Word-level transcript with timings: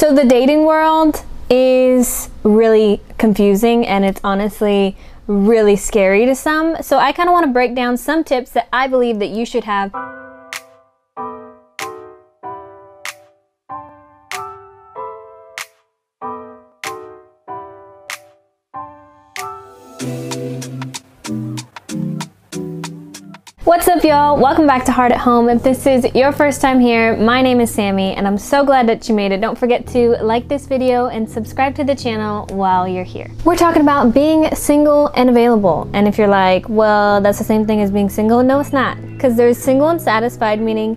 So 0.00 0.14
the 0.14 0.24
dating 0.24 0.64
world 0.64 1.22
is 1.50 2.30
really 2.42 3.02
confusing 3.18 3.86
and 3.86 4.02
it's 4.02 4.18
honestly 4.24 4.96
really 5.26 5.76
scary 5.76 6.24
to 6.24 6.34
some. 6.34 6.82
So 6.82 6.96
I 6.96 7.12
kind 7.12 7.28
of 7.28 7.34
want 7.34 7.44
to 7.44 7.52
break 7.52 7.74
down 7.74 7.98
some 7.98 8.24
tips 8.24 8.52
that 8.52 8.66
I 8.72 8.86
believe 8.86 9.18
that 9.18 9.28
you 9.28 9.44
should 9.44 9.64
have. 9.64 9.92
What's 23.64 23.86
up 23.88 24.02
y'all? 24.02 24.40
Welcome 24.40 24.66
back 24.66 24.86
to 24.86 24.92
Heart 24.92 25.12
at 25.12 25.18
Home. 25.18 25.50
If 25.50 25.62
this 25.62 25.86
is 25.86 26.06
your 26.14 26.32
first 26.32 26.62
time 26.62 26.80
here, 26.80 27.14
my 27.18 27.42
name 27.42 27.60
is 27.60 27.70
Sammy 27.70 28.14
and 28.14 28.26
I'm 28.26 28.38
so 28.38 28.64
glad 28.64 28.88
that 28.88 29.06
you 29.06 29.14
made 29.14 29.32
it. 29.32 29.42
Don't 29.42 29.56
forget 29.56 29.86
to 29.88 30.16
like 30.22 30.48
this 30.48 30.66
video 30.66 31.08
and 31.08 31.30
subscribe 31.30 31.74
to 31.74 31.84
the 31.84 31.94
channel 31.94 32.46
while 32.52 32.88
you're 32.88 33.04
here. 33.04 33.30
We're 33.44 33.58
talking 33.58 33.82
about 33.82 34.14
being 34.14 34.50
single 34.54 35.08
and 35.08 35.28
available. 35.28 35.90
And 35.92 36.08
if 36.08 36.16
you're 36.16 36.26
like, 36.26 36.70
well, 36.70 37.20
that's 37.20 37.36
the 37.36 37.44
same 37.44 37.66
thing 37.66 37.82
as 37.82 37.90
being 37.90 38.08
single, 38.08 38.42
no 38.42 38.60
it's 38.60 38.72
not. 38.72 38.98
Because 39.02 39.36
there's 39.36 39.58
single 39.58 39.88
and 39.88 40.00
satisfied, 40.00 40.58
meaning 40.62 40.96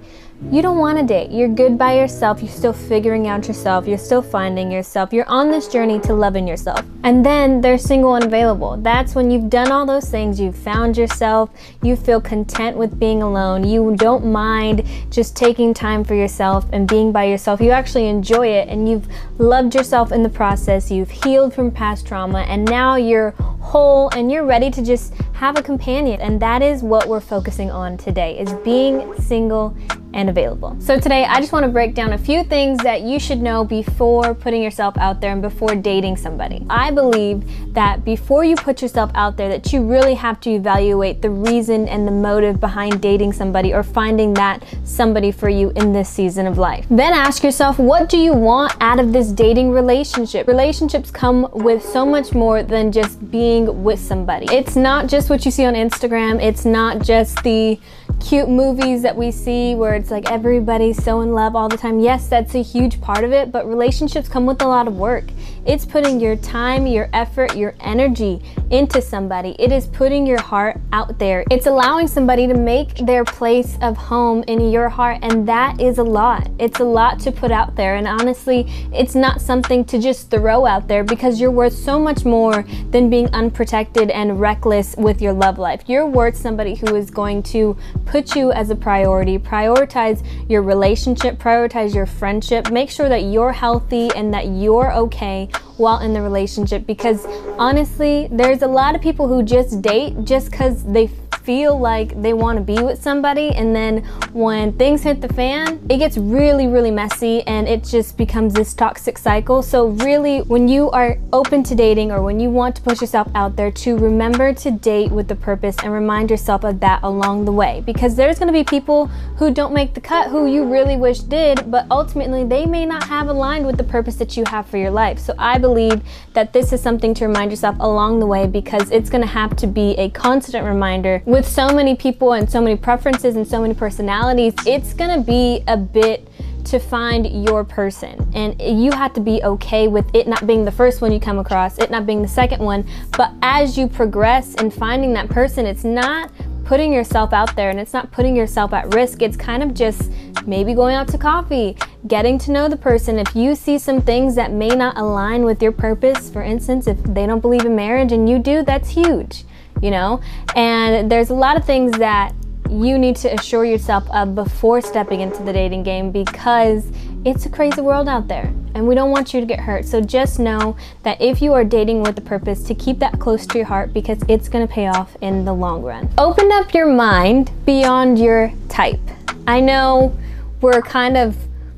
you 0.52 0.62
don't 0.62 0.78
want 0.78 1.00
to 1.00 1.06
date. 1.06 1.32
You're 1.32 1.48
good 1.48 1.78
by 1.78 1.98
yourself. 1.98 2.42
You're 2.42 2.52
still 2.52 2.74
figuring 2.74 3.28
out 3.28 3.48
yourself. 3.48 3.88
You're 3.88 3.98
still 3.98 4.22
finding 4.22 4.72
yourself. 4.72 5.12
You're 5.12 5.28
on 5.28 5.50
this 5.50 5.68
journey 5.68 6.00
to 6.02 6.14
loving 6.14 6.48
yourself. 6.48 6.84
And 7.04 7.26
then 7.26 7.60
they're 7.60 7.78
single 7.78 8.16
and 8.16 8.26
available. 8.26 8.78
That's 8.78 9.16
when 9.16 9.32
you've 9.32 9.50
done 9.50 9.72
all 9.72 9.86
those 9.86 10.10
things. 10.10 10.40
You've 10.40 10.56
found 10.56 10.98
yourself. 10.98 11.50
You 11.82 11.96
feel 11.96 12.22
content 12.22 12.78
with 12.78 13.00
being 13.00 13.24
alone. 13.24 13.64
You 13.64 13.96
don't 13.96 14.32
mind 14.32 14.86
just 15.10 15.36
taking 15.36 15.74
time 15.74 16.04
for 16.04 16.14
yourself 16.14 16.66
and 16.72 16.88
being 16.88 17.12
by 17.12 17.24
yourself. 17.24 17.60
You 17.60 17.72
actually 17.72 18.08
enjoy 18.08 18.48
it 18.48 18.70
and 18.70 18.88
you've 18.88 19.08
loved 19.40 19.74
yourself 19.74 20.12
in 20.12 20.24
the 20.24 20.30
process. 20.30 20.92
You've 20.92 21.12
healed 21.12 21.54
from 21.54 21.72
past 21.72 22.06
trauma 22.06 22.42
and 22.42 22.64
now 22.66 22.96
you're 22.96 23.32
whole 23.60 24.10
and 24.10 24.32
you're 24.32 24.46
ready 24.46 24.70
to 24.70 24.84
just 24.84 25.14
have 25.34 25.58
a 25.58 25.64
companion. 25.64 26.22
And 26.22 26.40
that 26.42 26.62
is 26.62 26.84
what 26.84 27.08
we're 27.08 27.20
focusing 27.22 27.72
on 27.72 27.98
today 27.98 28.38
is 28.38 28.54
being 28.64 29.20
single 29.20 29.76
and 30.14 30.30
available. 30.30 30.76
So 30.80 31.00
today 31.00 31.26
I 31.26 31.40
just 31.40 31.52
want 31.52 31.66
to 31.66 31.72
break 31.72 31.96
down 31.96 32.14
a 32.14 32.18
few 32.18 32.44
things 32.44 32.82
that 32.84 33.02
you 33.02 33.20
should 33.20 33.42
know 33.42 33.64
before 33.64 34.34
putting 34.34 34.62
yourself 34.62 34.98
out 34.98 35.22
there 35.22 35.32
and 35.32 35.42
before 35.42 35.76
dating 35.76 36.18
somebody. 36.18 36.66
I 36.70 36.92
believe 36.92 37.74
that 37.74 38.06
before 38.06 38.44
you 38.44 38.56
put 38.56 38.82
yourself 38.82 39.12
out 39.16 39.38
there 39.38 39.50
that 39.50 39.74
you 39.74 39.84
really 39.84 40.14
have 40.14 40.40
to 40.42 40.52
evaluate 40.52 41.22
the 41.22 41.30
reason 41.30 41.88
and 41.88 42.08
the 42.08 42.12
motive 42.12 42.60
behind 42.60 43.02
dating 43.02 43.34
somebody 43.34 43.74
or 43.74 43.84
finding 43.84 44.34
that 44.36 44.64
somebody 44.84 45.32
for 45.32 45.50
you 45.50 45.72
in 45.76 45.94
this 45.94 46.10
season 46.10 46.46
of 46.46 46.58
life. 46.58 46.86
Then 46.90 47.14
ask 47.14 47.44
yourself 47.44 47.80
what 47.80 48.10
do 48.10 48.18
you 48.18 48.34
want 48.34 48.74
out 48.80 49.00
of 49.00 49.14
this 49.14 49.32
dating 49.32 49.72
relationship? 49.72 50.48
Relationships 50.48 51.10
come 51.10 51.50
with 51.52 51.84
so 51.84 52.06
much 52.06 52.34
more 52.34 52.64
than 52.64 52.92
just 52.92 53.32
being 53.32 53.84
with 53.84 54.00
somebody. 54.00 54.46
It's 54.52 54.76
not 54.76 55.08
just 55.08 55.30
what 55.30 55.46
you 55.46 55.52
see 55.52 55.66
on 55.66 55.74
Instagram. 55.74 56.42
It's 56.42 56.66
not 56.66 57.02
just 57.02 57.42
the 57.44 57.80
cute 58.24 58.48
movies 58.48 59.02
that 59.02 59.16
we 59.16 59.32
see 59.32 59.76
where 59.76 59.96
it's 59.96 60.10
like 60.10 60.32
everybody's 60.32 61.04
so 61.04 61.22
in 61.22 61.34
love 61.34 61.56
all 61.58 61.68
the 61.68 61.76
time. 61.76 62.00
Yes, 62.00 62.28
that's 62.28 62.56
a 62.56 62.64
huge 62.64 63.02
part 63.02 63.26
of 63.26 63.34
it, 63.34 63.52
but 63.52 63.68
relationships 63.68 64.30
come 64.30 64.46
with 64.46 64.62
a 64.62 64.68
lot 64.68 64.88
of 64.88 64.96
work. 64.96 65.26
It's 65.66 65.86
putting 65.86 66.22
your 66.22 66.38
time, 66.38 66.88
your 66.88 67.10
effort, 67.12 67.56
your 67.56 67.76
energy 67.82 68.42
into 68.74 69.02
somebody. 69.02 69.56
It 69.60 69.72
is 69.72 69.86
putting 69.86 70.26
your 70.26 70.42
heart 70.42 70.82
out 70.92 71.20
there. 71.20 71.46
It's 71.52 71.68
allowing 71.68 72.08
somebody 72.08 72.48
to 72.48 72.56
make 72.56 72.96
their 72.96 73.24
place 73.24 73.78
of 73.82 73.96
home 73.96 74.44
in 74.48 74.72
your 74.72 74.90
heart, 74.90 75.20
and 75.22 75.48
that 75.48 75.80
is 75.80 76.00
a 76.00 76.04
lot. 76.04 76.50
It's 76.58 76.80
a 76.80 76.84
lot 76.84 77.20
to 77.20 77.32
put 77.32 77.52
out 77.52 77.76
there, 77.76 77.96
and 77.96 78.08
honestly, 78.08 78.66
it's 78.92 79.14
not 79.14 79.42
something 79.42 79.86
to 79.86 80.00
just 80.00 80.32
throw 80.32 80.66
out 80.66 80.88
there 80.88 81.04
because 81.04 81.40
you're 81.40 81.52
worth 81.52 81.74
so 81.74 82.00
much 82.00 82.26
more 82.26 82.66
than 82.90 83.12
being 83.12 83.28
unprotected 83.28 84.10
and 84.10 84.42
reckless 84.42 84.96
with 84.98 85.22
your 85.22 85.34
love 85.34 85.60
life. 85.60 85.84
You're 85.86 86.08
worth 86.08 86.36
somebody 86.36 86.74
who 86.74 86.96
is 86.96 87.12
going 87.12 87.44
to 87.44 87.78
put 88.06 88.36
you 88.36 88.52
as 88.52 88.72
a 88.72 88.76
priority, 88.76 89.38
prioritize 89.38 90.26
your 90.50 90.64
relationship, 90.64 91.38
prioritize 91.38 91.94
your 91.94 92.08
friendship, 92.08 92.72
make 92.72 92.90
sure 92.90 93.08
that 93.08 93.26
you're 93.26 93.54
healthy 93.54 94.10
and 94.16 94.34
that 94.34 94.48
you're 94.48 94.92
okay 94.94 95.48
while 95.78 96.00
in 96.00 96.14
the 96.14 96.22
relationship 96.22 96.86
because 96.86 97.26
honestly, 97.58 98.28
there's 98.32 98.62
a 98.62 98.68
lot 98.68 98.96
of 98.96 99.02
people 99.02 99.28
who 99.28 99.44
just 99.44 99.82
date 99.82 100.24
just 100.24 100.52
because 100.52 100.84
they 100.84 101.08
feel 101.44 101.78
like 101.80 102.22
they 102.22 102.34
want 102.34 102.58
to 102.58 102.64
be 102.64 102.82
with 102.82 103.02
somebody 103.02 103.50
and 103.50 103.76
then 103.76 104.04
when 104.32 104.74
things 104.74 105.04
hit 105.04 105.22
the 105.22 105.34
fan 105.34 105.86
it 105.90 105.98
gets 105.98 106.18
really 106.18 106.68
really 106.68 106.92
messy 106.92 107.42
and 107.44 107.68
it 107.68 107.84
just 107.84 108.18
becomes 108.18 108.54
this 108.54 108.74
toxic 108.74 109.18
cycle. 109.18 109.62
So 109.62 109.88
really 109.88 110.40
when 110.42 110.68
you 110.68 110.90
are 110.92 111.18
open 111.32 111.64
to 111.64 111.76
dating 111.76 112.12
or 112.12 112.22
when 112.22 112.40
you 112.40 112.50
want 112.50 112.76
to 112.78 112.82
push 112.82 113.02
yourself 113.02 113.30
out 113.36 113.56
there 113.56 113.72
to 113.72 113.98
remember 113.98 114.54
to 114.54 114.72
date 114.72 115.12
with 115.12 115.28
the 115.28 115.36
purpose 115.36 115.76
and 115.84 115.92
remind 115.92 116.30
yourself 116.30 116.64
of 116.64 116.80
that 116.80 117.02
along 117.04 117.46
the 117.46 117.52
way. 117.52 117.84
Because 117.86 118.16
there's 118.16 118.40
going 118.40 118.48
to 118.48 118.54
be 118.54 118.64
people 118.64 119.08
who 119.38 119.54
don't 119.54 119.74
make 119.74 119.94
the 119.94 120.02
cut 120.02 120.30
who 120.30 120.46
you 120.48 120.64
really 120.66 120.98
wish 120.98 121.20
did 121.20 121.70
but 121.70 121.86
ultimately 121.92 122.44
they 122.44 122.66
may 122.66 122.86
not 122.86 123.04
have 123.04 123.28
aligned 123.28 123.66
with 123.66 123.78
the 123.78 123.84
purpose 123.84 124.16
that 124.16 124.38
you 124.38 124.44
have 124.48 124.66
for 124.66 124.78
your 124.78 124.92
life. 124.92 125.20
So 125.20 125.34
I 125.38 125.58
believe 125.58 126.02
that 126.34 126.54
this 126.54 126.74
is 126.74 126.82
something 126.82 127.14
to 127.16 127.28
remind 127.28 127.52
yourself 127.52 127.76
along 127.80 128.20
the 128.20 128.28
way 128.28 128.48
because 128.48 128.90
it's 128.92 129.10
going 129.10 129.22
to 129.22 129.28
have 129.28 129.56
to 129.58 129.68
be 129.68 129.92
a 129.98 130.10
constant 130.10 130.66
reminder 130.66 131.22
with 131.34 131.48
so 131.48 131.70
many 131.70 131.96
people 131.96 132.34
and 132.34 132.48
so 132.48 132.62
many 132.62 132.76
preferences 132.76 133.36
and 133.36 133.48
so 133.48 133.60
many 133.60 133.74
personalities, 133.74 134.54
it's 134.68 134.94
gonna 134.94 135.20
be 135.20 135.64
a 135.68 135.76
bit 135.76 136.28
to 136.64 136.78
find 136.78 137.44
your 137.44 137.64
person. 137.64 138.32
And 138.36 138.62
you 138.62 138.92
have 138.92 139.14
to 139.16 139.20
be 139.20 139.42
okay 139.42 139.88
with 139.88 140.06
it 140.14 140.28
not 140.28 140.46
being 140.46 140.64
the 140.64 140.72
first 140.72 141.02
one 141.02 141.12
you 141.12 141.20
come 141.20 141.40
across 141.40 141.80
it 141.80 141.90
not 141.90 142.06
being 142.06 142.22
the 142.22 142.28
second 142.28 142.62
one. 142.62 142.86
But 143.18 143.34
as 143.42 143.80
you 143.80 143.88
progress 143.88 144.54
in 144.62 144.70
finding 144.70 145.12
that 145.14 145.28
person 145.28 145.66
it's 145.66 145.84
not 145.84 146.30
putting 146.66 146.94
yourself 146.94 147.34
out 147.34 147.56
there 147.56 147.72
and 147.72 147.80
it's 147.80 147.94
not 147.94 148.12
putting 148.12 148.36
yourself 148.36 148.72
at 148.72 148.94
risk. 148.94 149.24
It's 149.24 149.36
kind 149.36 149.64
of 149.64 149.74
just 149.74 150.12
maybe 150.46 150.76
going 150.76 150.94
out 150.94 151.08
to 151.08 151.18
coffee 151.18 151.76
getting 152.08 152.38
to 152.38 152.52
know 152.52 152.70
the 152.70 152.78
person. 152.78 153.18
If 153.18 153.36
you 153.36 153.56
see 153.56 153.80
some 153.80 154.04
things 154.04 154.36
that 154.36 154.52
may 154.52 154.70
not 154.70 154.98
align 154.98 155.46
with 155.46 155.64
your 155.64 155.72
purpose 155.72 156.30
for 156.30 156.44
instance 156.44 156.86
if 156.86 157.02
they 157.02 157.26
don't 157.26 157.40
believe 157.40 157.66
in 157.66 157.76
marriage 157.76 158.12
and 158.12 158.30
you 158.30 158.38
do 158.38 158.62
that's 158.64 158.90
huge 158.90 159.46
you 159.84 159.92
know? 159.92 160.22
And 160.56 161.12
there's 161.12 161.30
a 161.30 161.36
lot 161.36 161.58
of 161.58 161.66
things 161.66 161.92
that 162.00 162.34
you 162.70 162.98
need 162.98 163.16
to 163.18 163.32
assure 163.34 163.66
yourself 163.66 164.10
of 164.12 164.34
before 164.34 164.82
stepping 164.82 165.20
into 165.20 165.44
the 165.44 165.54
dating 165.54 165.84
game 165.84 166.12
because 166.12 166.92
it's 167.26 167.46
a 167.46 167.50
crazy 167.50 167.82
world 167.82 168.08
out 168.08 168.28
there 168.28 168.52
and 168.74 168.88
we 168.88 168.96
don't 168.96 169.12
want 169.12 169.34
you 169.34 169.40
to 169.40 169.46
get 169.46 169.60
hurt. 169.60 169.86
So 169.86 170.02
just 170.02 170.40
know 170.40 170.76
that 171.04 171.22
if 171.22 171.42
you 171.42 171.54
are 171.54 171.64
dating 171.64 172.02
with 172.02 172.18
a 172.18 172.22
purpose, 172.22 172.64
to 172.64 172.74
keep 172.74 173.00
that 173.00 173.20
close 173.20 173.46
to 173.48 173.58
your 173.58 173.68
heart 173.68 173.94
because 173.94 174.20
it's 174.28 174.50
to 174.50 174.74
pay 174.74 174.88
off 174.88 175.16
in 175.22 175.46
the 175.46 175.54
long 175.54 175.84
run. 175.84 176.10
Open 176.18 176.52
up 176.52 176.74
your 176.74 176.92
mind 176.92 177.52
beyond 177.66 178.18
your 178.18 178.52
type. 178.70 179.02
I 179.46 179.60
know 179.60 180.18
we're 180.62 180.82
kind 180.82 181.18
of 181.18 181.36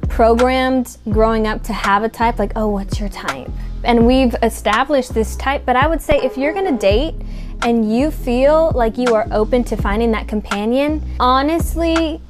programmed 0.08 0.98
growing 1.10 1.48
up 1.48 1.64
to 1.64 1.74
have 1.74 2.04
a 2.04 2.10
type, 2.10 2.40
like, 2.40 2.54
oh, 2.56 2.70
what's 2.70 3.00
your 3.00 3.10
type? 3.10 3.50
And 3.84 4.06
we've 4.08 4.36
established 4.42 5.14
this 5.14 5.36
type, 5.36 5.64
but 5.66 5.76
I 5.76 5.88
would 5.88 6.02
say 6.02 6.20
if 6.22 6.38
you're 6.38 6.54
to 6.54 6.72
date, 6.72 7.16
and 7.62 7.94
you 7.96 8.12
feel 8.12 8.72
like 8.76 8.98
you 8.98 9.14
are 9.16 9.28
open 9.32 9.64
to 9.66 9.78
finding 9.78 10.12
that 10.12 10.28
companion, 10.28 11.02
honestly, 11.20 12.22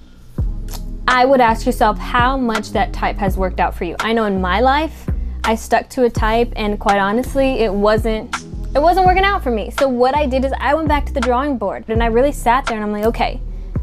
I 1.08 1.26
would 1.26 1.42
ask 1.42 1.66
yourself 1.66 1.98
how 1.98 2.38
much 2.38 2.72
that 2.72 2.94
type 2.94 3.18
has 3.18 3.38
worked 3.38 3.60
out 3.60 3.76
for 3.76 3.84
you. 3.84 3.96
I 4.00 4.14
know 4.14 4.26
in 4.26 4.42
my 4.42 4.60
life, 4.60 5.10
I 5.44 5.56
stuck 5.56 5.90
to 5.92 6.04
a 6.04 6.10
type 6.10 6.52
and 6.56 6.80
quite 6.80 7.00
honestly, 7.00 7.60
it 7.60 7.74
wasn't 7.74 8.36
it 8.76 8.82
wasn't 8.82 9.06
working 9.06 9.24
out 9.24 9.42
for 9.42 9.52
me. 9.52 9.72
So 9.72 9.88
what 9.88 10.16
I 10.16 10.26
did 10.26 10.44
is 10.44 10.52
I 10.60 10.74
went 10.74 10.90
back 10.90 11.06
to 11.06 11.14
the 11.14 11.22
drawing 11.22 11.58
board 11.58 11.86
and 11.88 12.04
I 12.04 12.08
really 12.08 12.34
sat 12.34 12.66
there 12.66 12.76
and 12.76 12.84
I'm 12.84 12.92
like, 12.92 13.06
okay, 13.06 13.40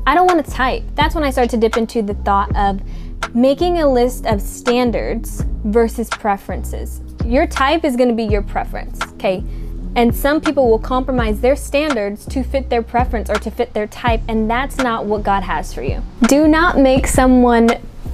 I 0.06 0.14
don't 0.14 0.26
want 0.26 0.44
to 0.44 0.50
type. 0.50 0.82
That's 0.94 1.14
when 1.14 1.24
I 1.24 1.30
started 1.30 1.50
to 1.52 1.56
dip 1.56 1.78
into 1.78 2.02
the 2.02 2.14
thought 2.14 2.54
of 2.56 2.82
making 3.34 3.78
a 3.78 3.90
list 3.90 4.26
of 4.26 4.42
standards 4.42 5.44
versus 5.64 6.10
preferences. 6.10 7.00
Your 7.24 7.46
type 7.46 7.84
is 7.84 7.96
going 7.96 8.08
to 8.08 8.14
be 8.14 8.24
your 8.24 8.42
preference, 8.42 9.00
okay? 9.12 9.42
And 9.94 10.14
some 10.14 10.40
people 10.40 10.70
will 10.70 10.78
compromise 10.78 11.40
their 11.40 11.56
standards 11.56 12.24
to 12.26 12.42
fit 12.42 12.70
their 12.70 12.82
preference 12.82 13.28
or 13.28 13.34
to 13.34 13.50
fit 13.50 13.74
their 13.74 13.86
type, 13.86 14.22
and 14.26 14.48
that's 14.50 14.78
not 14.78 15.04
what 15.04 15.22
God 15.22 15.42
has 15.42 15.74
for 15.74 15.82
you. 15.82 16.02
Do 16.28 16.48
not 16.48 16.78
make 16.78 17.06
someone 17.06 17.68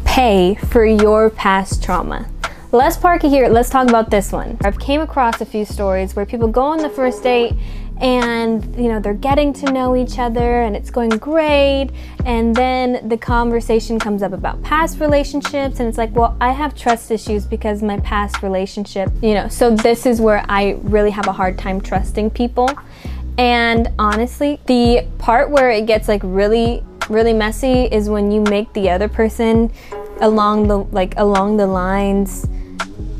pay 0.05 0.57
for 0.57 0.85
your 0.85 1.31
past 1.31 1.83
trauma. 1.83 2.29
Less 2.71 2.99
Parky 2.99 3.31
here, 3.31 3.49
let's 3.49 3.71
talk 3.71 3.89
about 3.89 4.11
this 4.11 4.31
one. 4.31 4.59
I've 4.63 4.79
came 4.79 5.01
across 5.01 5.41
a 5.41 5.47
few 5.47 5.65
stories 5.65 6.15
where 6.15 6.27
people 6.27 6.49
go 6.49 6.61
on 6.61 6.77
the 6.77 6.91
first 6.91 7.23
date 7.23 7.55
and 7.99 8.63
you 8.77 8.89
know 8.89 9.01
they're 9.01 9.15
getting 9.15 9.55
to 9.55 9.73
know 9.73 9.97
each 9.97 10.19
other 10.19 10.61
and 10.61 10.77
it's 10.77 10.91
going 10.91 11.09
great. 11.09 11.89
And 12.27 12.55
then 12.55 13.09
the 13.09 13.17
conversation 13.17 13.99
comes 13.99 14.23
up 14.23 14.35
about 14.35 14.63
past 14.63 15.01
relationships 15.01 15.81
and 15.81 15.89
it's 15.89 15.97
like 15.97 16.15
well 16.15 16.37
i 16.43 16.53
have 16.53 16.77
trust 16.77 17.11
issues 17.11 17.47
because 17.47 17.83
my 17.83 17.99
past 18.01 18.43
relationship 18.43 19.11
you 19.23 19.33
know 19.33 19.49
so 19.49 19.75
this 19.75 20.05
is 20.05 20.21
where 20.21 20.45
i 20.51 20.79
really 20.83 21.11
have 21.11 21.27
a 21.27 21.33
hard 21.33 21.57
time 21.57 21.81
trusting 21.81 22.29
people. 22.31 22.71
And 23.39 23.91
honestly 23.99 24.61
the 24.67 25.07
part 25.17 25.49
where 25.49 25.71
it 25.71 25.87
gets 25.87 26.07
like 26.07 26.21
really 26.23 26.85
really 27.09 27.33
messy 27.33 27.85
is 27.85 28.11
when 28.11 28.31
you 28.31 28.43
make 28.43 28.71
the 28.75 28.91
other 28.91 29.09
person 29.09 29.73
along 30.21 30.69
the 30.69 30.77
like 30.77 31.15
along 31.17 31.57
the 31.57 31.67
lines 31.67 32.47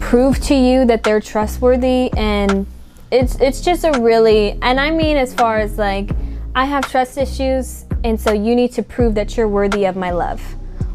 prove 0.09 0.41
to 0.41 0.55
you 0.55 0.87
that 0.87 1.03
they're 1.03 1.21
trustworthy 1.21 2.11
and 2.17 2.67
it's 3.13 3.39
it's 3.43 3.61
just 3.61 3.85
a 3.85 4.01
really 4.01 4.59
and 4.63 4.81
I 4.81 4.91
mean 4.91 5.19
as 5.19 5.35
far 5.35 5.59
as 5.59 5.77
like 5.77 6.09
I 6.55 6.65
have 6.65 6.91
trust 6.91 7.19
issues 7.19 7.85
and 8.05 8.19
so 8.19 8.33
you 8.33 8.57
need 8.57 8.73
to 8.73 8.83
prove 8.83 9.15
that 9.17 9.37
you're 9.37 9.49
worthy 9.49 9.85
of 9.85 9.97
my 9.97 10.11
love 10.11 10.41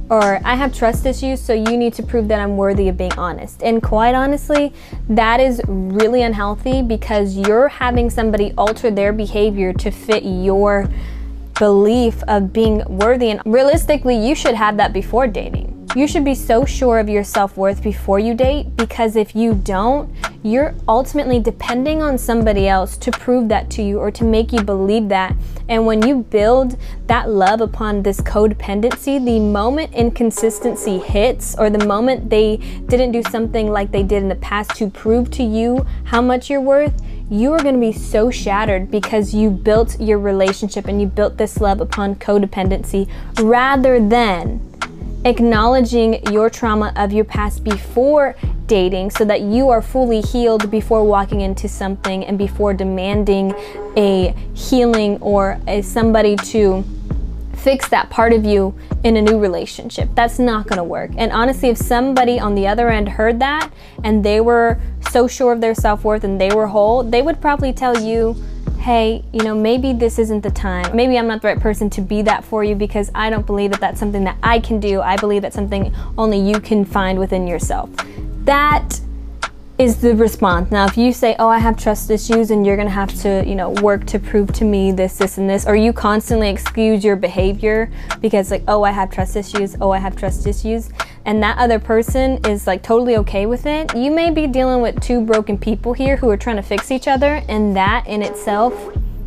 or 0.09 0.41
I 0.43 0.55
have 0.55 0.73
trust 0.75 1.05
issues, 1.05 1.39
so 1.39 1.53
you 1.53 1.77
need 1.77 1.93
to 1.93 2.03
prove 2.03 2.27
that 2.27 2.39
I'm 2.39 2.57
worthy 2.57 2.89
of 2.89 2.97
being 2.97 3.13
honest. 3.13 3.63
And 3.63 3.81
quite 3.81 4.13
honestly, 4.13 4.73
that 5.09 5.39
is 5.39 5.61
really 5.65 6.23
unhealthy 6.23 6.81
because 6.81 7.37
you're 7.37 7.69
having 7.69 8.09
somebody 8.09 8.51
alter 8.57 8.91
their 8.91 9.13
behavior 9.13 9.73
to 9.73 9.91
fit 9.91 10.23
your 10.23 10.89
belief 11.57 12.21
of 12.27 12.51
being 12.51 12.83
worthy. 12.85 13.31
And 13.31 13.41
realistically, 13.45 14.15
you 14.15 14.35
should 14.35 14.55
have 14.55 14.77
that 14.77 14.91
before 14.91 15.25
dating. 15.25 15.72
You 15.95 16.07
should 16.07 16.25
be 16.25 16.33
so 16.33 16.65
sure 16.65 16.97
of 16.97 17.07
your 17.07 17.23
self 17.23 17.55
worth 17.55 17.83
before 17.83 18.17
you 18.17 18.33
date 18.33 18.75
because 18.75 19.15
if 19.15 19.35
you 19.35 19.53
don't, 19.53 20.11
you're 20.41 20.73
ultimately 20.87 21.39
depending 21.39 22.01
on 22.01 22.17
somebody 22.17 22.67
else 22.67 22.97
to 22.97 23.11
prove 23.11 23.47
that 23.49 23.69
to 23.71 23.83
you 23.83 23.99
or 23.99 24.09
to 24.09 24.23
make 24.23 24.51
you 24.51 24.63
believe 24.63 25.07
that. 25.09 25.35
And 25.69 25.85
when 25.85 26.05
you 26.05 26.23
build 26.23 26.79
that 27.05 27.29
love 27.29 27.61
upon 27.61 28.01
this 28.01 28.19
codependency, 28.21 29.23
the 29.23 29.39
moment 29.39 29.93
inconsistency 29.93 30.97
hits 30.97 31.55
or 31.59 31.69
the 31.69 31.85
moment 31.85 32.27
they 32.27 32.57
didn't 32.87 33.11
do 33.11 33.21
something 33.29 33.71
like 33.71 33.91
they 33.91 34.03
did 34.03 34.23
in 34.23 34.29
the 34.29 34.35
past 34.35 34.71
to 34.77 34.89
prove 34.89 35.29
to 35.31 35.43
you 35.43 35.85
how 36.05 36.21
much 36.21 36.49
you're 36.49 36.59
worth, 36.59 37.03
you 37.29 37.53
are 37.53 37.61
going 37.61 37.75
to 37.75 37.79
be 37.79 37.91
so 37.93 38.31
shattered 38.31 38.89
because 38.89 39.33
you 39.33 39.51
built 39.51 39.99
your 40.01 40.17
relationship 40.17 40.87
and 40.87 40.99
you 40.99 41.05
built 41.05 41.37
this 41.37 41.61
love 41.61 41.79
upon 41.79 42.15
codependency 42.15 43.07
rather 43.39 43.99
than 43.99 44.72
acknowledging 45.25 46.25
your 46.31 46.49
trauma 46.49 46.91
of 46.95 47.13
your 47.13 47.25
past 47.25 47.63
before 47.63 48.35
dating 48.65 49.09
so 49.09 49.25
that 49.25 49.41
you 49.41 49.69
are 49.69 49.81
fully 49.81 50.21
healed 50.21 50.69
before 50.71 51.03
walking 51.03 51.41
into 51.41 51.67
something 51.67 52.25
and 52.25 52.37
before 52.37 52.73
demanding 52.73 53.53
a 53.95 54.35
healing 54.53 55.17
or 55.21 55.59
a 55.67 55.81
somebody 55.81 56.35
to 56.35 56.83
fix 57.55 57.87
that 57.89 58.09
part 58.09 58.33
of 58.33 58.43
you 58.43 58.77
in 59.03 59.15
a 59.15 59.21
new 59.21 59.39
relationship. 59.39 60.09
That's 60.15 60.39
not 60.39 60.67
going 60.67 60.77
to 60.77 60.83
work. 60.83 61.11
And 61.17 61.31
honestly, 61.31 61.69
if 61.69 61.77
somebody 61.77 62.39
on 62.39 62.55
the 62.55 62.67
other 62.67 62.89
end 62.89 63.07
heard 63.07 63.39
that 63.39 63.71
and 64.03 64.23
they 64.23 64.41
were 64.41 64.81
so 65.11 65.27
sure 65.27 65.53
of 65.53 65.61
their 65.61 65.75
self-worth 65.75 66.23
and 66.23 66.41
they 66.41 66.53
were 66.53 66.67
whole, 66.67 67.03
they 67.03 67.21
would 67.21 67.39
probably 67.39 67.71
tell 67.71 68.01
you 68.01 68.35
hey, 68.83 69.23
you 69.31 69.41
know, 69.45 69.55
maybe 69.55 69.93
this 69.93 70.19
isn't 70.19 70.41
the 70.41 70.51
time. 70.51 70.93
Maybe 70.93 71.17
I'm 71.17 71.25
not 71.25 71.41
the 71.41 71.47
right 71.47 71.59
person 71.59 71.89
to 71.91 72.01
be 72.01 72.21
that 72.23 72.43
for 72.43 72.65
you 72.65 72.75
because 72.75 73.09
I 73.15 73.29
don't 73.29 73.45
believe 73.45 73.71
that 73.71 73.79
that's 73.79 73.97
something 73.97 74.25
that 74.25 74.37
I 74.43 74.59
can 74.59 74.81
do. 74.81 74.99
I 74.99 75.15
believe 75.15 75.41
that's 75.41 75.55
something 75.55 75.95
only 76.17 76.37
you 76.37 76.59
can 76.59 76.83
find 76.83 77.17
within 77.17 77.47
yourself. 77.47 77.89
That 78.43 78.99
is 79.77 80.01
the 80.01 80.13
response. 80.15 80.69
Now, 80.69 80.85
if 80.85 80.97
you 80.97 81.13
say, 81.13 81.33
"Oh, 81.39 81.47
I 81.47 81.59
have 81.59 81.77
trust 81.77 82.11
issues," 82.11 82.51
and 82.51 82.65
you're 82.65 82.75
gonna 82.75 82.89
have 82.89 83.13
to, 83.21 83.43
you 83.47 83.55
know, 83.55 83.69
work 83.69 84.05
to 84.07 84.19
prove 84.19 84.51
to 84.53 84.65
me 84.65 84.91
this, 84.91 85.15
this, 85.17 85.37
and 85.37 85.49
this, 85.49 85.65
or 85.65 85.77
you 85.77 85.93
constantly 85.93 86.49
excuse 86.49 87.05
your 87.05 87.15
behavior 87.15 87.89
because, 88.19 88.51
like, 88.51 88.63
"Oh, 88.67 88.83
I 88.83 88.91
have 88.91 89.09
trust 89.09 89.37
issues," 89.37 89.77
"Oh, 89.79 89.91
I 89.91 89.97
have 89.99 90.17
trust 90.17 90.45
issues," 90.45 90.89
and 91.25 91.41
that 91.41 91.57
other 91.57 91.79
person 91.79 92.43
is 92.45 92.67
like 92.67 92.83
totally 92.83 93.17
okay 93.17 93.45
with 93.45 93.65
it, 93.65 93.95
you 93.95 94.11
may 94.11 94.29
be 94.29 94.47
dealing 94.47 94.81
with 94.81 94.99
two 95.01 95.21
broken 95.21 95.57
people 95.57 95.93
here 95.93 96.17
who 96.17 96.29
are 96.29 96.37
trying 96.37 96.57
to 96.57 96.61
fix 96.61 96.91
each 96.91 97.07
other, 97.07 97.41
and 97.47 97.75
that 97.75 98.05
in 98.07 98.21
itself 98.21 98.73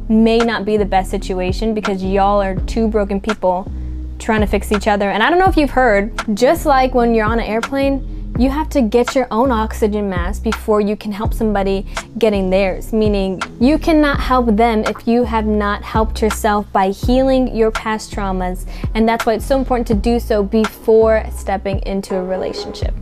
may 0.08 0.38
not 0.38 0.64
be 0.64 0.76
the 0.76 0.84
best 0.84 1.10
situation 1.10 1.74
because 1.74 2.02
y'all 2.02 2.40
are 2.40 2.54
two 2.54 2.86
broken 2.86 3.20
people 3.20 3.70
trying 4.18 4.40
to 4.40 4.46
fix 4.46 4.72
each 4.72 4.86
other. 4.86 5.10
And 5.10 5.22
I 5.22 5.30
don't 5.30 5.38
know 5.38 5.48
if 5.48 5.56
you've 5.56 5.70
heard, 5.70 6.12
just 6.36 6.66
like 6.66 6.94
when 6.94 7.14
you're 7.14 7.26
on 7.26 7.38
an 7.38 7.46
airplane, 7.46 8.15
you 8.38 8.50
have 8.50 8.68
to 8.70 8.82
get 8.82 9.14
your 9.14 9.26
own 9.30 9.50
oxygen 9.50 10.10
mask 10.10 10.42
before 10.42 10.80
you 10.80 10.96
can 10.96 11.12
help 11.12 11.32
somebody 11.32 11.86
getting 12.18 12.50
theirs. 12.50 12.92
Meaning, 12.92 13.40
you 13.60 13.78
cannot 13.78 14.20
help 14.20 14.56
them 14.56 14.84
if 14.84 15.08
you 15.08 15.24
have 15.24 15.46
not 15.46 15.82
helped 15.82 16.20
yourself 16.20 16.70
by 16.72 16.90
healing 16.90 17.56
your 17.56 17.70
past 17.70 18.12
traumas. 18.12 18.68
And 18.94 19.08
that's 19.08 19.24
why 19.24 19.34
it's 19.34 19.46
so 19.46 19.58
important 19.58 19.86
to 19.88 19.94
do 19.94 20.20
so 20.20 20.42
before 20.42 21.24
stepping 21.34 21.80
into 21.86 22.16
a 22.16 22.22
relationship. 22.22 22.94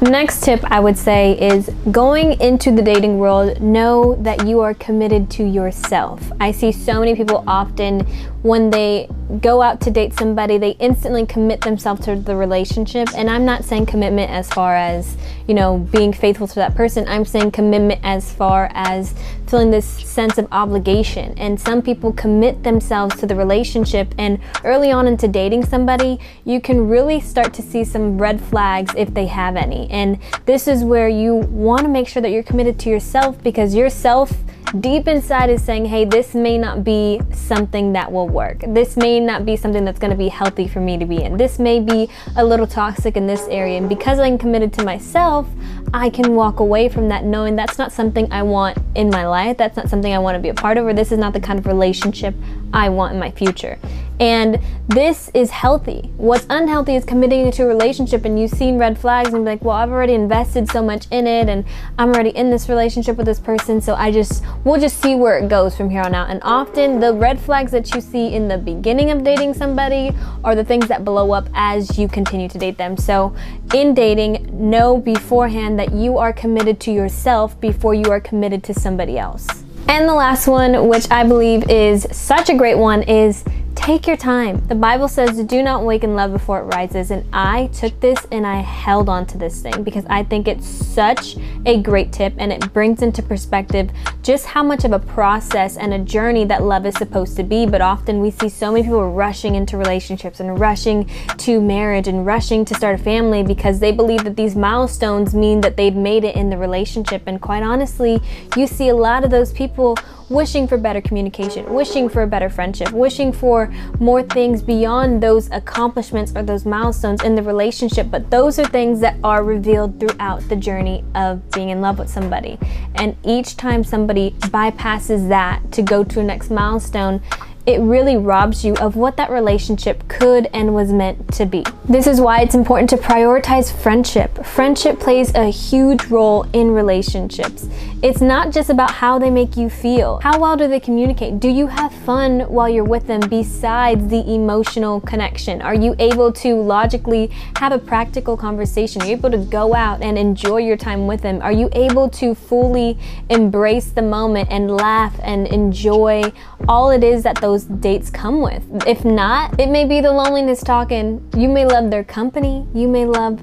Next 0.00 0.44
tip 0.44 0.62
I 0.64 0.78
would 0.78 0.96
say 0.96 1.32
is 1.40 1.68
going 1.90 2.40
into 2.40 2.70
the 2.70 2.82
dating 2.82 3.18
world, 3.18 3.60
know 3.60 4.14
that 4.22 4.46
you 4.46 4.60
are 4.60 4.72
committed 4.74 5.28
to 5.32 5.44
yourself. 5.44 6.30
I 6.38 6.52
see 6.52 6.70
so 6.70 7.00
many 7.00 7.16
people 7.16 7.42
often 7.48 8.00
when 8.42 8.70
they 8.70 9.08
go 9.40 9.62
out 9.62 9.80
to 9.82 9.90
date 9.90 10.14
somebody, 10.14 10.58
they 10.58 10.70
instantly 10.72 11.26
commit 11.26 11.60
themselves 11.60 12.04
to 12.06 12.16
the 12.16 12.34
relationship. 12.34 13.08
And 13.14 13.28
I'm 13.28 13.44
not 13.44 13.64
saying 13.64 13.86
commitment 13.86 14.30
as 14.30 14.48
far 14.48 14.74
as, 14.74 15.16
you 15.46 15.54
know, 15.54 15.78
being 15.78 16.12
faithful 16.12 16.48
to 16.48 16.54
that 16.56 16.74
person. 16.74 17.06
I'm 17.06 17.24
saying 17.24 17.50
commitment 17.52 18.00
as 18.02 18.32
far 18.32 18.70
as 18.72 19.14
feeling 19.46 19.70
this 19.70 19.86
sense 19.86 20.38
of 20.38 20.48
obligation. 20.52 21.36
And 21.38 21.60
some 21.60 21.82
people 21.82 22.12
commit 22.12 22.62
themselves 22.62 23.16
to 23.20 23.26
the 23.26 23.34
relationship. 23.34 24.14
And 24.18 24.40
early 24.64 24.90
on 24.90 25.06
into 25.06 25.28
dating 25.28 25.66
somebody, 25.66 26.18
you 26.44 26.60
can 26.60 26.88
really 26.88 27.20
start 27.20 27.52
to 27.54 27.62
see 27.62 27.84
some 27.84 28.18
red 28.18 28.40
flags 28.40 28.92
if 28.96 29.12
they 29.14 29.26
have 29.26 29.56
any. 29.56 29.88
And 29.90 30.18
this 30.46 30.68
is 30.68 30.84
where 30.84 31.08
you 31.08 31.34
want 31.34 31.82
to 31.82 31.88
make 31.88 32.08
sure 32.08 32.22
that 32.22 32.30
you're 32.30 32.42
committed 32.42 32.78
to 32.80 32.90
yourself 32.90 33.42
because 33.42 33.74
yourself 33.74 34.32
deep 34.80 35.08
inside 35.08 35.50
is 35.50 35.62
saying, 35.62 35.86
hey, 35.86 36.04
this 36.04 36.34
may 36.34 36.58
not 36.58 36.84
be 36.84 37.20
something 37.32 37.92
that 37.94 38.10
will 38.12 38.28
work. 38.28 38.62
This 38.68 38.96
may 38.96 39.17
not 39.22 39.44
be 39.44 39.56
something 39.56 39.84
that's 39.84 39.98
going 39.98 40.10
to 40.10 40.16
be 40.16 40.28
healthy 40.28 40.66
for 40.68 40.80
me 40.80 40.98
to 40.98 41.06
be 41.06 41.22
in. 41.22 41.36
This 41.36 41.58
may 41.58 41.80
be 41.80 42.08
a 42.36 42.44
little 42.44 42.66
toxic 42.66 43.16
in 43.16 43.26
this 43.26 43.46
area. 43.48 43.78
And 43.78 43.88
because 43.88 44.18
I'm 44.18 44.38
committed 44.38 44.72
to 44.74 44.84
myself, 44.84 45.46
I 45.94 46.10
can 46.10 46.34
walk 46.34 46.60
away 46.60 46.88
from 46.88 47.08
that 47.08 47.24
knowing 47.24 47.56
that's 47.56 47.78
not 47.78 47.92
something 47.92 48.30
I 48.32 48.42
want 48.42 48.78
in 48.94 49.10
my 49.10 49.26
life. 49.26 49.56
That's 49.56 49.76
not 49.76 49.88
something 49.88 50.12
I 50.12 50.18
want 50.18 50.34
to 50.34 50.40
be 50.40 50.48
a 50.48 50.54
part 50.54 50.76
of, 50.76 50.86
or 50.86 50.92
this 50.92 51.12
is 51.12 51.18
not 51.18 51.32
the 51.32 51.40
kind 51.40 51.58
of 51.58 51.66
relationship 51.66 52.34
I 52.72 52.88
want 52.88 53.14
in 53.14 53.20
my 53.20 53.30
future. 53.30 53.78
And 54.20 54.58
this 54.88 55.30
is 55.34 55.50
healthy. 55.50 56.10
What's 56.16 56.46
unhealthy 56.50 56.96
is 56.96 57.04
committing 57.04 57.50
to 57.52 57.62
a 57.62 57.66
relationship 57.66 58.24
and 58.24 58.40
you've 58.40 58.50
seen 58.50 58.78
red 58.78 58.98
flags 58.98 59.32
and 59.32 59.44
be 59.44 59.50
like, 59.50 59.62
well, 59.62 59.76
I've 59.76 59.90
already 59.90 60.14
invested 60.14 60.68
so 60.70 60.82
much 60.82 61.06
in 61.10 61.26
it 61.26 61.48
and 61.48 61.64
I'm 61.98 62.08
already 62.08 62.30
in 62.30 62.50
this 62.50 62.68
relationship 62.68 63.16
with 63.16 63.26
this 63.26 63.38
person, 63.38 63.80
so 63.80 63.94
I 63.94 64.10
just, 64.10 64.44
we'll 64.64 64.80
just 64.80 65.00
see 65.00 65.14
where 65.14 65.38
it 65.38 65.48
goes 65.48 65.76
from 65.76 65.90
here 65.90 66.02
on 66.02 66.14
out. 66.14 66.30
And 66.30 66.40
often 66.42 67.00
the 67.00 67.12
red 67.12 67.38
flags 67.38 67.70
that 67.72 67.94
you 67.94 68.00
see 68.00 68.34
in 68.34 68.48
the 68.48 68.58
beginning 68.58 69.10
of 69.10 69.22
dating 69.22 69.54
somebody 69.54 70.12
are 70.42 70.54
the 70.54 70.64
things 70.64 70.88
that 70.88 71.04
blow 71.04 71.32
up 71.32 71.48
as 71.54 71.98
you 71.98 72.08
continue 72.08 72.48
to 72.48 72.58
date 72.58 72.78
them. 72.78 72.96
So 72.96 73.36
in 73.74 73.94
dating, 73.94 74.48
know 74.52 74.98
beforehand 74.98 75.78
that 75.78 75.92
you 75.92 76.18
are 76.18 76.32
committed 76.32 76.80
to 76.80 76.92
yourself 76.92 77.60
before 77.60 77.94
you 77.94 78.10
are 78.10 78.20
committed 78.20 78.64
to 78.64 78.74
somebody 78.74 79.18
else. 79.18 79.46
And 79.88 80.06
the 80.06 80.14
last 80.14 80.46
one, 80.46 80.88
which 80.88 81.10
I 81.10 81.24
believe 81.24 81.70
is 81.70 82.06
such 82.12 82.50
a 82.50 82.54
great 82.54 82.76
one, 82.76 83.02
is 83.04 83.42
Take 83.88 84.06
your 84.06 84.18
time. 84.18 84.66
The 84.66 84.74
Bible 84.74 85.08
says, 85.08 85.42
do 85.44 85.62
not 85.62 85.80
awaken 85.80 86.14
love 86.14 86.30
before 86.30 86.60
it 86.60 86.64
rises. 86.64 87.10
And 87.10 87.24
I 87.32 87.68
took 87.68 87.98
this 88.00 88.18
and 88.30 88.46
I 88.46 88.56
held 88.56 89.08
on 89.08 89.24
to 89.28 89.38
this 89.38 89.62
thing 89.62 89.82
because 89.82 90.04
I 90.10 90.24
think 90.24 90.46
it's 90.46 90.66
such 90.66 91.38
a 91.64 91.80
great 91.80 92.12
tip 92.12 92.34
and 92.36 92.52
it 92.52 92.70
brings 92.74 93.00
into 93.00 93.22
perspective 93.22 93.90
just 94.22 94.44
how 94.44 94.62
much 94.62 94.84
of 94.84 94.92
a 94.92 94.98
process 94.98 95.78
and 95.78 95.94
a 95.94 95.98
journey 96.00 96.44
that 96.44 96.64
love 96.64 96.84
is 96.84 96.96
supposed 96.96 97.34
to 97.38 97.42
be. 97.42 97.64
But 97.64 97.80
often 97.80 98.20
we 98.20 98.30
see 98.30 98.50
so 98.50 98.70
many 98.70 98.82
people 98.82 99.10
rushing 99.10 99.54
into 99.54 99.78
relationships 99.78 100.38
and 100.38 100.60
rushing 100.60 101.06
to 101.38 101.58
marriage 101.58 102.08
and 102.08 102.26
rushing 102.26 102.66
to 102.66 102.74
start 102.74 103.00
a 103.00 103.02
family 103.02 103.42
because 103.42 103.80
they 103.80 103.90
believe 103.90 104.22
that 104.24 104.36
these 104.36 104.54
milestones 104.54 105.34
mean 105.34 105.62
that 105.62 105.78
they've 105.78 105.96
made 105.96 106.24
it 106.24 106.36
in 106.36 106.50
the 106.50 106.58
relationship. 106.58 107.22
And 107.24 107.40
quite 107.40 107.62
honestly, 107.62 108.20
you 108.54 108.66
see 108.66 108.90
a 108.90 108.94
lot 108.94 109.24
of 109.24 109.30
those 109.30 109.50
people 109.50 109.96
wishing 110.28 110.68
for 110.68 110.76
better 110.76 111.00
communication, 111.00 111.72
wishing 111.72 112.08
for 112.08 112.22
a 112.22 112.26
better 112.26 112.50
friendship, 112.50 112.92
wishing 112.92 113.32
for 113.32 113.72
more 113.98 114.22
things 114.22 114.62
beyond 114.62 115.22
those 115.22 115.50
accomplishments 115.50 116.32
or 116.34 116.42
those 116.42 116.64
milestones 116.64 117.22
in 117.22 117.34
the 117.34 117.42
relationship. 117.42 118.10
But 118.10 118.30
those 118.30 118.58
are 118.58 118.66
things 118.66 119.00
that 119.00 119.16
are 119.24 119.42
revealed 119.42 119.98
throughout 119.98 120.46
the 120.48 120.56
journey 120.56 121.04
of 121.14 121.48
being 121.50 121.70
in 121.70 121.80
love 121.80 121.98
with 121.98 122.10
somebody. 122.10 122.58
And 122.94 123.16
each 123.24 123.56
time 123.56 123.84
somebody 123.84 124.32
bypasses 124.38 125.28
that 125.28 125.72
to 125.72 125.82
go 125.82 126.04
to 126.04 126.20
a 126.20 126.22
next 126.22 126.50
milestone, 126.50 127.22
it 127.68 127.80
really 127.80 128.16
robs 128.16 128.64
you 128.64 128.74
of 128.76 128.96
what 128.96 129.18
that 129.18 129.30
relationship 129.30 130.08
could 130.08 130.48
and 130.54 130.74
was 130.74 130.90
meant 130.90 131.30
to 131.34 131.44
be. 131.44 131.62
This 131.84 132.06
is 132.06 132.18
why 132.18 132.40
it's 132.40 132.54
important 132.54 132.88
to 132.90 132.96
prioritize 132.96 133.70
friendship. 133.70 134.42
Friendship 134.42 134.98
plays 134.98 135.34
a 135.34 135.50
huge 135.50 136.06
role 136.06 136.44
in 136.54 136.70
relationships. 136.70 137.68
It's 138.02 138.22
not 138.22 138.52
just 138.52 138.70
about 138.70 138.92
how 138.92 139.18
they 139.18 139.28
make 139.28 139.56
you 139.58 139.68
feel. 139.68 140.18
How 140.22 140.40
well 140.40 140.56
do 140.56 140.66
they 140.66 140.80
communicate? 140.80 141.40
Do 141.40 141.48
you 141.48 141.66
have 141.66 141.92
fun 141.92 142.40
while 142.40 142.70
you're 142.70 142.84
with 142.84 143.06
them 143.06 143.20
besides 143.28 144.08
the 144.08 144.26
emotional 144.32 145.02
connection? 145.02 145.60
Are 145.60 145.74
you 145.74 145.94
able 145.98 146.32
to 146.34 146.54
logically 146.54 147.26
have 147.56 147.72
a 147.72 147.78
practical 147.78 148.36
conversation? 148.36 149.02
Are 149.02 149.06
you 149.06 149.12
able 149.12 149.30
to 149.30 149.38
go 149.38 149.74
out 149.74 150.00
and 150.00 150.16
enjoy 150.16 150.58
your 150.58 150.78
time 150.78 151.06
with 151.06 151.20
them? 151.20 151.42
Are 151.42 151.52
you 151.52 151.68
able 151.72 152.08
to 152.10 152.34
fully 152.34 152.96
embrace 153.28 153.90
the 153.90 154.00
moment 154.00 154.48
and 154.50 154.70
laugh 154.70 155.14
and 155.22 155.46
enjoy 155.48 156.32
all 156.66 156.90
it 156.90 157.04
is 157.04 157.22
that 157.22 157.40
those 157.40 157.57
dates 157.64 158.10
come 158.10 158.40
with. 158.40 158.64
If 158.86 159.04
not, 159.04 159.58
it 159.58 159.68
may 159.68 159.84
be 159.84 160.00
the 160.00 160.12
loneliness 160.12 160.62
talking. 160.62 161.28
You 161.36 161.48
may 161.48 161.64
love 161.64 161.90
their 161.90 162.04
company, 162.04 162.66
you 162.74 162.88
may 162.88 163.04
love 163.04 163.40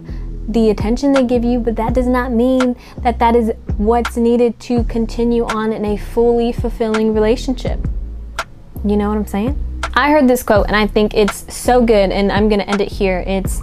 the 0.47 0.69
attention 0.69 1.11
they 1.11 1.23
give 1.23 1.43
you, 1.43 1.59
but 1.59 1.75
that 1.75 1.93
does 1.93 2.07
not 2.07 2.31
mean 2.31 2.75
that 2.99 3.19
that 3.19 3.35
is 3.35 3.51
what's 3.77 4.15
needed 4.15 4.59
to 4.59 4.83
continue 4.83 5.45
on 5.45 5.73
in 5.73 5.83
a 5.85 5.97
fully 5.97 6.51
fulfilling 6.51 7.13
relationship. 7.13 7.79
You 8.85 8.97
know 8.97 9.09
what 9.09 9.17
I'm 9.17 9.25
saying? 9.25 9.81
I 9.95 10.11
heard 10.11 10.27
this 10.27 10.43
quote 10.43 10.67
and 10.67 10.75
I 10.75 10.87
think 10.87 11.13
it's 11.13 11.51
so 11.53 11.83
good, 11.83 12.11
and 12.11 12.31
I'm 12.31 12.49
gonna 12.49 12.63
end 12.63 12.81
it 12.81 12.91
here. 12.91 13.23
It's 13.25 13.61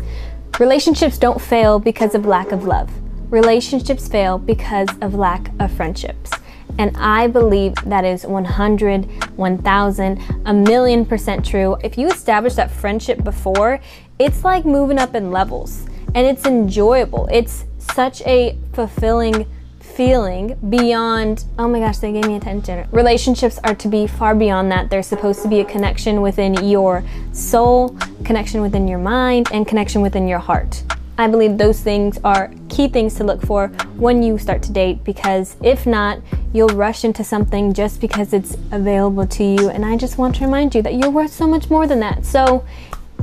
relationships 0.58 1.18
don't 1.18 1.40
fail 1.40 1.78
because 1.78 2.14
of 2.14 2.26
lack 2.26 2.52
of 2.52 2.64
love, 2.64 2.90
relationships 3.30 4.08
fail 4.08 4.38
because 4.38 4.88
of 5.00 5.14
lack 5.14 5.50
of 5.60 5.70
friendships. 5.70 6.32
And 6.78 6.96
I 6.96 7.26
believe 7.26 7.74
that 7.86 8.04
is 8.04 8.24
100, 8.24 9.04
1000, 9.36 10.20
a 10.46 10.54
million 10.54 11.06
percent 11.06 11.44
true. 11.44 11.76
If 11.82 11.98
you 11.98 12.08
establish 12.08 12.54
that 12.54 12.70
friendship 12.70 13.22
before, 13.22 13.80
it's 14.18 14.44
like 14.44 14.64
moving 14.64 14.98
up 14.98 15.14
in 15.14 15.30
levels 15.30 15.86
and 16.14 16.26
it's 16.26 16.46
enjoyable. 16.46 17.28
It's 17.32 17.64
such 17.78 18.22
a 18.22 18.58
fulfilling 18.72 19.46
feeling 19.80 20.56
beyond, 20.70 21.44
oh 21.58 21.68
my 21.68 21.80
gosh, 21.80 21.98
they 21.98 22.12
gave 22.12 22.26
me 22.26 22.36
attention. 22.36 22.88
Relationships 22.92 23.58
are 23.64 23.74
to 23.74 23.88
be 23.88 24.06
far 24.06 24.34
beyond 24.34 24.70
that. 24.72 24.88
They're 24.88 25.02
supposed 25.02 25.42
to 25.42 25.48
be 25.48 25.60
a 25.60 25.64
connection 25.64 26.22
within 26.22 26.54
your 26.54 27.04
soul, 27.32 27.90
connection 28.24 28.62
within 28.62 28.88
your 28.88 28.98
mind, 28.98 29.48
and 29.52 29.66
connection 29.66 30.00
within 30.00 30.26
your 30.26 30.38
heart. 30.38 30.82
I 31.18 31.28
believe 31.28 31.58
those 31.58 31.80
things 31.80 32.18
are 32.24 32.50
key 32.68 32.88
things 32.88 33.14
to 33.16 33.24
look 33.24 33.42
for 33.42 33.68
when 33.96 34.22
you 34.22 34.38
start 34.38 34.62
to 34.64 34.72
date 34.72 35.04
because 35.04 35.56
if 35.62 35.86
not, 35.86 36.20
you'll 36.52 36.68
rush 36.68 37.04
into 37.04 37.22
something 37.22 37.72
just 37.72 38.00
because 38.00 38.32
it's 38.32 38.56
available 38.70 39.26
to 39.26 39.44
you. 39.44 39.68
And 39.68 39.84
I 39.84 39.96
just 39.96 40.18
want 40.18 40.36
to 40.36 40.44
remind 40.44 40.74
you 40.74 40.82
that 40.82 40.94
you're 40.94 41.10
worth 41.10 41.32
so 41.32 41.46
much 41.46 41.70
more 41.70 41.86
than 41.86 42.00
that. 42.00 42.24
So 42.24 42.64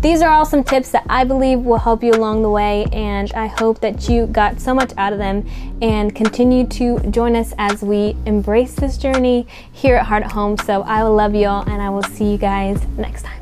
these 0.02 0.22
are 0.22 0.30
all 0.30 0.46
some 0.46 0.64
tips 0.64 0.92
that 0.92 1.06
I 1.10 1.26
believe 1.26 1.60
will 1.60 1.78
help 1.78 2.04
you 2.04 2.14
along 2.14 2.42
the 2.42 2.50
way, 2.50 2.86
and 2.94 3.30
I 3.34 3.48
hope 3.48 3.82
that 3.82 4.08
you 4.08 4.28
got 4.28 4.62
so 4.62 4.74
much 4.74 4.94
out 4.98 5.12
of 5.12 5.20
them 5.20 5.46
and 5.82 6.16
continue 6.16 6.66
to 6.68 7.00
join 7.12 7.36
us 7.36 7.54
as 7.58 7.82
we 7.82 8.16
embrace 8.26 8.76
this 8.76 8.98
journey 8.98 9.46
here 9.74 9.96
at 9.96 10.06
Heart 10.06 10.24
at 10.24 10.32
Home. 10.32 10.58
So 10.58 10.84
I 10.84 11.04
will 11.04 11.16
love 11.16 11.36
y'all, 11.36 11.70
and 11.70 11.82
I 11.82 11.90
will 11.90 12.04
see 12.04 12.32
you 12.32 12.38
guys 12.38 12.82
next 12.98 13.24
time. 13.24 13.39